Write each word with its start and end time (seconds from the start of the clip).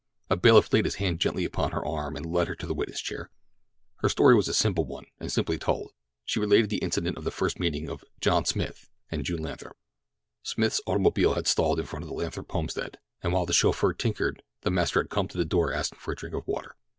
A 0.31 0.35
bailiff 0.35 0.73
laid 0.73 0.85
his 0.85 0.95
hand 0.95 1.19
gently 1.19 1.45
upon 1.45 1.73
her 1.73 1.85
arm 1.85 2.15
and 2.15 2.25
led 2.25 2.47
her 2.47 2.55
to 2.55 2.65
the 2.65 2.73
witness 2.73 2.99
chair. 3.01 3.29
Her 3.97 4.09
story 4.09 4.33
was 4.33 4.47
a 4.47 4.53
simple 4.55 4.83
one, 4.83 5.05
and 5.19 5.31
simply 5.31 5.59
told. 5.59 5.91
She 6.25 6.39
related 6.39 6.71
the 6.71 6.79
incident 6.79 7.17
of 7.19 7.23
the 7.23 7.29
first 7.29 7.59
meeting 7.59 7.87
of 7.87 8.03
"John 8.19 8.45
Smith" 8.45 8.89
and 9.11 9.23
June 9.23 9.43
Lathrop. 9.43 9.77
Smith's 10.41 10.81
automobile 10.87 11.35
had 11.35 11.45
stalled 11.45 11.79
in 11.79 11.85
front 11.85 12.01
of 12.01 12.09
the 12.09 12.15
Lathrop 12.15 12.51
homestead, 12.51 12.97
and 13.21 13.31
while 13.31 13.45
the 13.45 13.53
chauffeur 13.53 13.93
tinkered, 13.93 14.41
the 14.61 14.71
master 14.71 15.01
had 15.03 15.11
come 15.11 15.27
to 15.27 15.37
the 15.37 15.45
door 15.45 15.71
asking 15.71 15.99
for 15.99 16.13
a 16.13 16.15
drink 16.15 16.33
of 16.33 16.47
water. 16.47 16.75